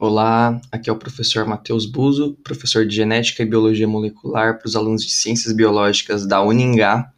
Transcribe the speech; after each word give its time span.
Olá, 0.00 0.60
aqui 0.70 0.88
é 0.88 0.92
o 0.92 0.96
professor 0.96 1.44
Matheus 1.44 1.84
Buzo, 1.84 2.38
professor 2.44 2.86
de 2.86 2.94
Genética 2.94 3.42
e 3.42 3.46
Biologia 3.46 3.88
Molecular 3.88 4.56
para 4.56 4.68
os 4.68 4.76
alunos 4.76 5.04
de 5.04 5.10
Ciências 5.10 5.52
Biológicas 5.52 6.24
da 6.24 6.40
Uningá. 6.40 7.12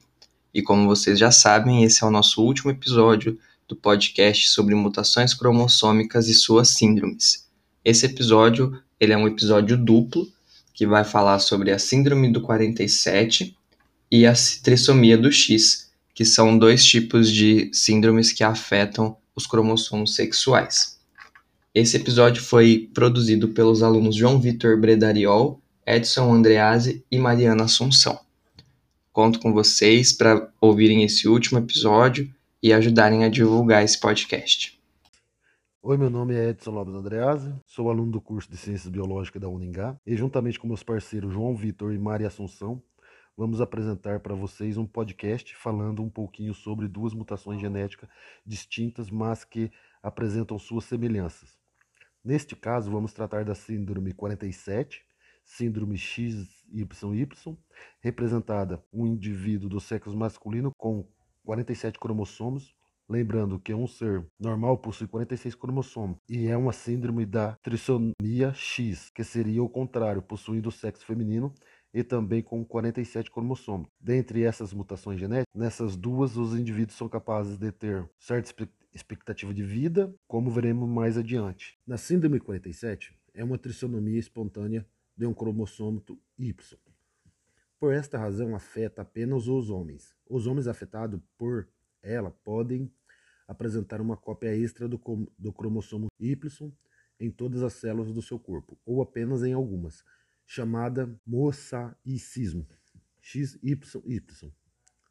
E 0.55 0.63
como 0.63 0.89
vocês 0.89 1.19
já 1.19 1.31
sabem, 1.31 1.85
esse 1.85 2.03
é 2.03 2.07
o 2.07 2.11
nosso 2.11 2.43
último 2.43 2.71
episódio 2.71 3.39
do 3.69 3.77
podcast 3.77 4.49
sobre 4.49 4.75
mutações 4.75 5.35
cromossômicas 5.35 6.27
e 6.29 6.33
suas 6.33 6.71
síndromes. 6.71 7.47
Esse 7.85 8.07
episódio, 8.07 8.83
ele 8.99 9.13
é 9.13 9.17
um 9.19 9.29
episódio 9.29 9.77
duplo, 9.77 10.27
que 10.73 10.87
vai 10.87 11.05
falar 11.05 11.39
sobre 11.39 11.73
a 11.73 11.79
síndrome 11.79 12.33
do 12.33 12.41
47 12.41 13.55
e 14.11 14.25
a 14.25 14.33
trissomia 14.63 15.19
do 15.19 15.31
X, 15.31 15.91
que 16.15 16.25
são 16.25 16.57
dois 16.57 16.83
tipos 16.83 17.31
de 17.31 17.71
síndromes 17.75 18.33
que 18.33 18.43
afetam 18.43 19.19
os 19.37 19.47
cromossomos 19.47 20.15
sexuais. 20.15 20.99
Esse 21.73 21.97
episódio 21.97 22.43
foi 22.43 22.91
produzido 22.93 23.51
pelos 23.51 23.81
alunos 23.81 24.17
João 24.17 24.41
Vitor 24.41 24.77
Bredariol, 24.77 25.63
Edson 25.87 26.35
Andreazzi 26.35 27.07
e 27.09 27.17
Mariana 27.17 27.63
Assunção. 27.63 28.19
Conto 29.13 29.39
com 29.39 29.53
vocês 29.53 30.13
para 30.13 30.53
ouvirem 30.61 31.05
esse 31.05 31.29
último 31.29 31.61
episódio 31.61 32.29
e 32.61 32.73
ajudarem 32.73 33.23
a 33.23 33.29
divulgar 33.29 33.85
esse 33.85 34.01
podcast. 34.01 34.83
Oi, 35.81 35.97
meu 35.97 36.11
nome 36.11 36.35
é 36.35 36.49
Edson 36.49 36.73
Lopes 36.73 36.93
Andreazzi, 36.93 37.55
sou 37.65 37.89
aluno 37.89 38.11
do 38.11 38.21
curso 38.21 38.51
de 38.51 38.57
Ciências 38.57 38.89
Biológicas 38.89 39.41
da 39.41 39.49
Uningá 39.49 39.97
e 40.05 40.17
juntamente 40.17 40.59
com 40.59 40.67
meus 40.67 40.83
parceiros 40.83 41.33
João 41.33 41.55
Vitor 41.55 41.95
e 41.95 41.99
Maria 41.99 42.27
Assunção, 42.27 42.83
vamos 43.37 43.61
apresentar 43.61 44.19
para 44.19 44.35
vocês 44.35 44.77
um 44.77 44.85
podcast 44.85 45.55
falando 45.55 46.03
um 46.03 46.11
pouquinho 46.11 46.53
sobre 46.53 46.89
duas 46.89 47.15
mutações 47.15 47.61
genéticas 47.61 48.09
distintas, 48.45 49.09
mas 49.09 49.45
que 49.45 49.71
apresentam 50.03 50.59
suas 50.59 50.85
semelhanças. 50.85 51.59
Neste 52.25 52.55
caso, 52.55 52.91
vamos 52.91 53.13
tratar 53.13 53.45
da 53.45 53.55
síndrome 53.55 54.13
47, 54.13 55.03
síndrome 55.45 55.97
XYY, 55.97 57.57
representada 58.01 58.83
um 58.93 59.07
indivíduo 59.07 59.69
do 59.69 59.81
sexo 59.81 60.17
masculino 60.17 60.73
com 60.77 61.09
47 61.45 61.99
cromossomos, 61.99 62.75
lembrando 63.09 63.59
que 63.59 63.75
um 63.75 63.87
ser 63.87 64.25
normal 64.39 64.79
possui 64.79 65.09
46 65.09 65.55
cromossomos, 65.55 66.19
e 66.29 66.47
é 66.47 66.57
uma 66.57 66.73
síndrome 66.73 67.27
da 67.27 67.57
trissomia 67.63 68.53
X, 68.55 69.11
que 69.11 69.25
seria 69.25 69.63
o 69.63 69.69
contrário, 69.69 70.23
possuindo 70.23 70.69
o 70.69 70.73
sexo 70.73 71.05
feminino 71.05 71.53
e 71.93 72.03
também 72.03 72.43
com 72.43 72.65
47 72.65 73.31
cromossomos. 73.31 73.89
Dentre 74.01 74.43
essas 74.43 74.73
mutações 74.73 75.19
genéticas, 75.19 75.55
nessas 75.55 75.97
duas 75.97 76.37
os 76.37 76.59
indivíduos 76.59 76.97
são 76.97 77.09
capazes 77.09 77.59
de 77.59 77.73
ter 77.73 78.09
certa 78.19 78.69
expectativa 78.95 79.53
de 79.53 79.63
vida, 79.63 80.15
como 80.27 80.51
veremos 80.51 80.89
mais 80.89 81.17
adiante. 81.17 81.79
Na 81.87 81.97
síndrome 81.97 82.41
47, 82.41 83.17
é 83.35 83.45
uma 83.45 83.59
trissonomia 83.59 84.19
espontânea 84.19 84.87
de 85.17 85.27
um 85.27 85.35
cromossomo 85.35 86.03
Y. 86.39 86.79
Por 87.79 87.93
esta 87.93 88.19
razão, 88.19 88.55
afeta 88.55 89.03
apenas 89.03 89.49
os 89.49 89.71
homens. 89.71 90.15
Os 90.29 90.47
homens 90.47 90.67
afetados 90.67 91.21
por 91.39 91.69
ela 92.03 92.31
podem 92.45 92.91
apresentar 93.47 94.01
uma 94.01 94.17
cópia 94.17 94.55
extra 94.55 94.87
do, 94.89 95.01
do 95.39 95.53
cromossomo 95.53 96.09
Y 96.19 96.73
em 97.19 97.31
todas 97.31 97.63
as 97.63 97.75
células 97.75 98.13
do 98.13 98.23
seu 98.23 98.39
corpo, 98.39 98.79
ou 98.87 99.03
apenas 99.03 99.43
em 99.43 99.53
algumas, 99.53 100.05
chamada 100.51 101.09
mosaicismo, 101.25 102.67
XYY. 103.21 104.53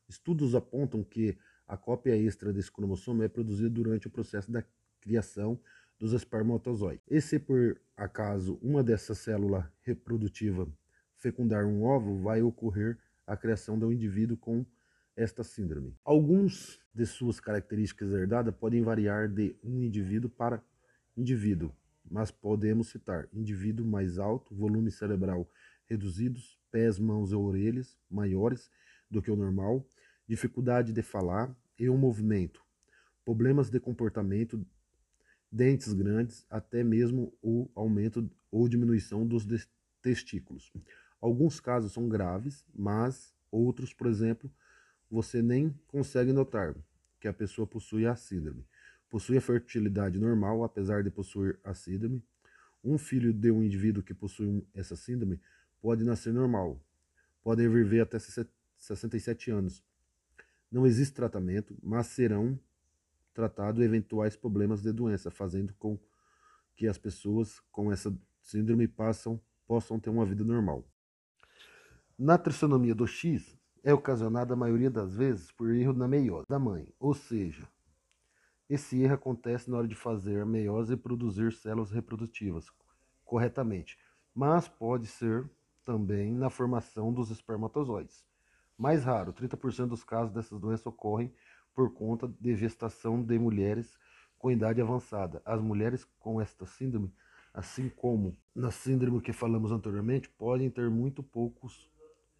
Estudos 0.05 0.53
apontam 0.53 1.01
que 1.01 1.37
a 1.65 1.77
cópia 1.77 2.17
extra 2.17 2.51
desse 2.51 2.69
cromossomo 2.69 3.23
é 3.23 3.29
produzida 3.29 3.69
durante 3.69 4.05
o 4.05 4.09
processo 4.09 4.51
da 4.51 4.61
criação 4.99 5.57
dos 5.97 6.11
espermatozoides. 6.11 7.05
E 7.09 7.21
se 7.21 7.39
por 7.39 7.79
acaso 7.95 8.59
uma 8.61 8.83
dessas 8.83 9.19
células 9.19 9.63
reprodutivas 9.81 10.67
fecundar 11.15 11.65
um 11.65 11.83
óvulo, 11.83 12.21
vai 12.21 12.41
ocorrer 12.41 12.97
a 13.25 13.37
criação 13.37 13.79
do 13.79 13.93
indivíduo 13.93 14.35
com 14.35 14.65
esta 15.15 15.41
síndrome. 15.41 15.95
Alguns 16.03 16.81
de 16.93 17.05
suas 17.05 17.39
características 17.39 18.11
herdadas 18.11 18.53
podem 18.55 18.81
variar 18.81 19.29
de 19.29 19.55
um 19.63 19.81
indivíduo 19.81 20.29
para 20.29 20.61
indivíduo, 21.15 21.73
mas 22.09 22.31
podemos 22.31 22.89
citar 22.89 23.27
indivíduo 23.33 23.85
mais 23.85 24.17
alto, 24.17 24.55
volume 24.55 24.91
cerebral 24.91 25.49
reduzidos, 25.85 26.59
pés, 26.71 26.99
mãos 26.99 27.31
e 27.31 27.35
orelhas 27.35 27.97
maiores 28.09 28.69
do 29.09 29.21
que 29.21 29.31
o 29.31 29.35
normal, 29.35 29.85
dificuldade 30.27 30.93
de 30.93 31.01
falar 31.01 31.55
e 31.77 31.89
o 31.89 31.97
movimento, 31.97 32.63
problemas 33.25 33.69
de 33.69 33.79
comportamento, 33.79 34.63
dentes 35.51 35.93
grandes, 35.93 36.45
até 36.49 36.83
mesmo 36.83 37.33
o 37.41 37.69
aumento 37.73 38.29
ou 38.51 38.67
diminuição 38.67 39.25
dos 39.25 39.45
testículos. 40.01 40.71
Alguns 41.19 41.59
casos 41.59 41.91
são 41.91 42.07
graves, 42.07 42.65
mas 42.73 43.33
outros, 43.51 43.93
por 43.93 44.07
exemplo, 44.07 44.51
você 45.09 45.41
nem 45.41 45.73
consegue 45.87 46.31
notar 46.31 46.75
que 47.19 47.27
a 47.27 47.33
pessoa 47.33 47.67
possui 47.67 48.05
a 48.05 48.15
síndrome. 48.15 48.65
Possui 49.09 49.37
a 49.37 49.41
fertilidade 49.41 50.19
normal, 50.19 50.63
apesar 50.63 51.03
de 51.03 51.09
possuir 51.09 51.59
a 51.63 51.73
síndrome. 51.73 52.23
Um 52.83 52.97
filho 52.97 53.33
de 53.33 53.51
um 53.51 53.63
indivíduo 53.63 54.03
que 54.03 54.13
possui 54.13 54.65
essa 54.73 54.95
síndrome 54.95 55.39
pode 55.81 56.03
nascer 56.03 56.33
normal, 56.33 56.79
pode 57.43 57.67
viver 57.67 58.01
até 58.01 58.17
67 58.19 59.51
anos, 59.51 59.83
não 60.71 60.85
existe 60.85 61.13
tratamento, 61.13 61.75
mas 61.81 62.07
serão 62.07 62.59
tratados 63.33 63.81
eventuais 63.83 64.35
problemas 64.35 64.81
de 64.81 64.91
doença, 64.91 65.31
fazendo 65.31 65.73
com 65.79 65.97
que 66.75 66.87
as 66.87 66.97
pessoas 66.97 67.59
com 67.71 67.91
essa 67.91 68.15
síndrome 68.41 68.87
passam, 68.87 69.41
possam 69.65 69.99
ter 69.99 70.09
uma 70.09 70.25
vida 70.25 70.43
normal. 70.43 70.85
Na 72.17 72.37
trissonomia 72.37 72.93
do 72.93 73.07
X, 73.07 73.57
é 73.83 73.93
ocasionada 73.93 74.53
a 74.53 74.57
maioria 74.57 74.89
das 74.89 75.15
vezes 75.15 75.51
por 75.51 75.71
erro 75.71 75.93
na 75.93 76.07
meiose 76.07 76.45
da 76.47 76.59
mãe, 76.59 76.93
ou 76.99 77.13
seja, 77.13 77.67
esse 78.69 79.01
erro 79.01 79.15
acontece 79.15 79.69
na 79.69 79.77
hora 79.77 79.87
de 79.87 79.95
fazer 79.95 80.41
a 80.41 80.45
meiose 80.45 80.93
e 80.93 80.97
produzir 80.97 81.51
células 81.51 81.91
reprodutivas 81.91 82.67
corretamente, 83.25 83.97
mas 84.33 84.67
pode 84.67 85.07
ser 85.07 85.49
também 85.83 86.33
na 86.33 86.49
formação 86.49 87.11
dos 87.11 87.31
espermatozoides. 87.31 88.23
Mais 88.77 89.03
raro, 89.03 89.33
30% 89.33 89.87
dos 89.87 90.03
casos 90.03 90.31
dessas 90.31 90.59
doenças 90.59 90.85
ocorrem 90.85 91.33
por 91.73 91.93
conta 91.93 92.27
de 92.39 92.55
gestação 92.55 93.21
de 93.23 93.39
mulheres 93.39 93.97
com 94.37 94.51
idade 94.51 94.81
avançada. 94.81 95.41
As 95.43 95.59
mulheres 95.59 96.05
com 96.19 96.39
esta 96.39 96.65
síndrome, 96.65 97.11
assim 97.53 97.89
como 97.89 98.37
na 98.55 98.71
síndrome 98.71 99.19
que 99.19 99.33
falamos 99.33 99.71
anteriormente, 99.71 100.29
podem 100.29 100.69
ter 100.69 100.89
muito 100.89 101.23
poucos 101.23 101.91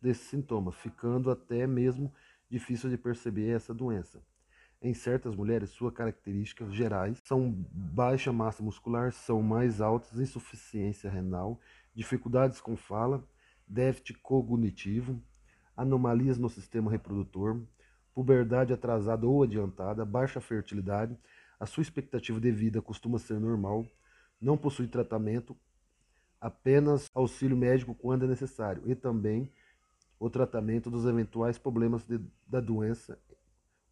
desses 0.01 0.27
sintomas, 0.27 0.75
ficando 0.75 1.29
até 1.29 1.65
mesmo 1.67 2.13
difícil 2.49 2.89
de 2.89 2.97
perceber 2.97 3.49
essa 3.49 3.73
doença. 3.73 4.23
Em 4.81 4.93
certas 4.93 5.35
mulheres, 5.35 5.71
suas 5.71 5.93
características 5.93 6.73
gerais 6.73 7.19
são 7.25 7.51
baixa 7.69 8.31
massa 8.31 8.63
muscular, 8.63 9.11
são 9.11 9.41
mais 9.41 9.81
altas, 9.81 10.17
insuficiência 10.17 11.09
renal, 11.09 11.59
dificuldades 11.93 12.61
com 12.61 12.77
fala, 12.77 13.21
déficit 13.67 14.17
cognitivo, 14.19 15.21
anomalias 15.75 16.37
no 16.37 16.49
sistema 16.49 16.89
reprodutor, 16.89 17.61
puberdade 18.13 18.71
atrasada 18.71 19.27
ou 19.27 19.43
adiantada, 19.43 20.05
baixa 20.05 20.39
fertilidade, 20.39 21.17
a 21.59 21.65
sua 21.65 21.81
expectativa 21.81 22.39
de 22.39 22.49
vida 22.49 22.81
costuma 22.81 23.19
ser 23.19 23.37
normal, 23.37 23.85
não 24.39 24.57
possui 24.57 24.87
tratamento, 24.87 25.57
apenas 26.39 27.09
auxílio 27.13 27.57
médico 27.57 27.93
quando 27.93 28.23
é 28.23 28.27
necessário, 28.29 28.81
e 28.85 28.95
também 28.95 29.51
o 30.17 30.29
tratamento 30.29 30.89
dos 30.89 31.05
eventuais 31.05 31.57
problemas 31.57 32.05
de, 32.05 32.17
da 32.47 32.61
doença 32.61 33.19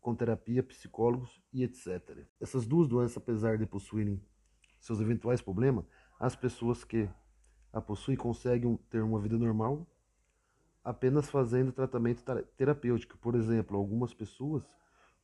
com 0.08 0.16
terapia, 0.16 0.64
psicólogos 0.64 1.38
e 1.52 1.64
etc. 1.64 2.26
Essas 2.40 2.66
duas 2.66 2.88
doenças, 2.88 3.18
apesar 3.18 3.58
de 3.58 3.66
possuírem 3.66 4.24
seus 4.80 5.02
eventuais 5.02 5.42
problemas, 5.42 5.84
as 6.18 6.34
pessoas 6.34 6.86
que 6.86 7.10
a 7.74 7.82
possuem 7.82 8.16
conseguem 8.16 8.78
ter 8.90 9.04
uma 9.04 9.20
vida 9.20 9.38
normal 9.38 9.86
apenas 10.82 11.30
fazendo 11.30 11.74
tratamento 11.74 12.24
terapêutico. 12.56 13.18
Por 13.18 13.36
exemplo, 13.36 13.76
algumas 13.76 14.14
pessoas 14.14 14.64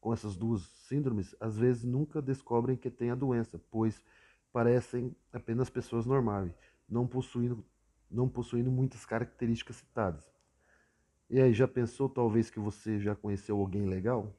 com 0.02 0.12
essas 0.12 0.36
duas 0.36 0.64
síndromes 0.64 1.34
às 1.40 1.58
vezes 1.58 1.86
nunca 1.86 2.22
descobrem 2.22 2.76
que 2.76 2.92
têm 2.92 3.10
a 3.10 3.16
doença, 3.16 3.58
pois 3.72 4.04
parecem 4.52 5.16
apenas 5.32 5.70
pessoas 5.70 6.06
normais, 6.06 6.54
não 6.90 7.08
possuindo, 7.08 7.66
não 8.12 8.28
possuindo 8.28 8.70
muitas 8.70 9.06
características 9.06 9.78
citadas. 9.78 10.30
E 11.30 11.40
aí, 11.40 11.54
já 11.54 11.70
pensou 11.70 12.10
talvez 12.10 12.50
que 12.50 12.60
você 12.60 13.00
já 13.00 13.16
conheceu 13.16 13.58
alguém 13.58 13.86
legal 13.86 14.36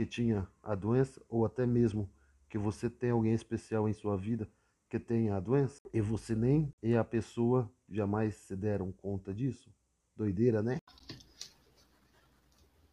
que 0.00 0.06
tinha 0.06 0.48
a 0.62 0.74
doença, 0.74 1.20
ou 1.28 1.44
até 1.44 1.66
mesmo 1.66 2.08
que 2.48 2.56
você 2.56 2.88
tem 2.88 3.10
alguém 3.10 3.34
especial 3.34 3.86
em 3.86 3.92
sua 3.92 4.16
vida 4.16 4.48
que 4.88 4.98
tenha 4.98 5.36
a 5.36 5.40
doença 5.40 5.82
e 5.92 6.00
você 6.00 6.34
nem 6.34 6.72
e 6.82 6.96
a 6.96 7.04
pessoa 7.04 7.70
jamais 7.86 8.34
se 8.34 8.56
deram 8.56 8.90
conta 8.92 9.34
disso? 9.34 9.68
Doideira, 10.16 10.62
né? 10.62 10.78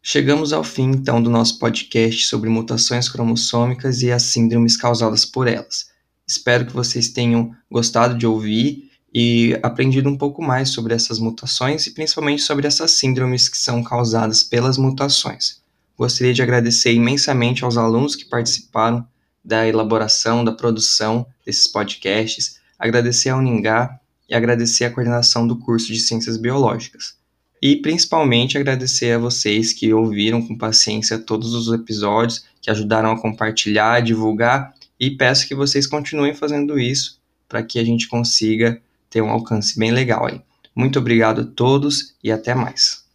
Chegamos 0.02 0.52
ao 0.52 0.62
fim 0.62 0.90
então 0.90 1.22
do 1.22 1.30
nosso 1.30 1.58
podcast 1.58 2.26
sobre 2.26 2.50
mutações 2.50 3.08
cromossômicas 3.08 4.02
e 4.02 4.12
as 4.12 4.24
síndromes 4.24 4.76
causadas 4.76 5.24
por 5.24 5.48
elas. 5.48 5.90
Espero 6.26 6.66
que 6.66 6.74
vocês 6.74 7.08
tenham 7.08 7.56
gostado 7.70 8.18
de 8.18 8.26
ouvir 8.26 8.90
e 9.14 9.58
aprendido 9.62 10.10
um 10.10 10.18
pouco 10.18 10.42
mais 10.42 10.68
sobre 10.68 10.92
essas 10.92 11.18
mutações 11.18 11.86
e 11.86 11.94
principalmente 11.94 12.42
sobre 12.42 12.66
essas 12.66 12.90
síndromes 12.90 13.48
que 13.48 13.56
são 13.56 13.82
causadas 13.82 14.42
pelas 14.42 14.76
mutações. 14.76 15.66
Gostaria 15.98 16.32
de 16.32 16.40
agradecer 16.40 16.92
imensamente 16.92 17.64
aos 17.64 17.76
alunos 17.76 18.14
que 18.14 18.24
participaram 18.24 19.04
da 19.44 19.66
elaboração, 19.66 20.44
da 20.44 20.52
produção 20.52 21.26
desses 21.44 21.66
podcasts, 21.66 22.60
agradecer 22.78 23.30
ao 23.30 23.40
Uningá 23.40 23.98
e 24.28 24.34
agradecer 24.34 24.84
a 24.84 24.90
coordenação 24.90 25.46
do 25.46 25.56
curso 25.56 25.88
de 25.88 25.98
Ciências 25.98 26.36
Biológicas. 26.36 27.16
E 27.60 27.74
principalmente 27.76 28.56
agradecer 28.56 29.12
a 29.12 29.18
vocês 29.18 29.72
que 29.72 29.92
ouviram 29.92 30.40
com 30.40 30.56
paciência 30.56 31.18
todos 31.18 31.52
os 31.54 31.72
episódios, 31.72 32.44
que 32.62 32.70
ajudaram 32.70 33.10
a 33.10 33.20
compartilhar, 33.20 33.94
a 33.94 34.00
divulgar, 34.00 34.74
e 35.00 35.10
peço 35.10 35.48
que 35.48 35.54
vocês 35.54 35.86
continuem 35.86 36.34
fazendo 36.34 36.78
isso 36.78 37.18
para 37.48 37.62
que 37.62 37.78
a 37.78 37.84
gente 37.84 38.06
consiga 38.06 38.80
ter 39.10 39.22
um 39.22 39.30
alcance 39.30 39.76
bem 39.76 39.90
legal 39.90 40.26
aí. 40.26 40.40
Muito 40.76 41.00
obrigado 41.00 41.40
a 41.40 41.44
todos 41.44 42.14
e 42.22 42.30
até 42.30 42.54
mais. 42.54 43.07